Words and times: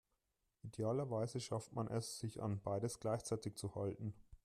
Idealerweise 0.63 1.39
schafft 1.39 1.73
man 1.73 1.85
es, 1.87 2.17
sich 2.17 2.41
an 2.41 2.59
beides 2.59 2.99
gleichzeitig 2.99 3.53
zu 3.55 3.75
halten. 3.75 4.15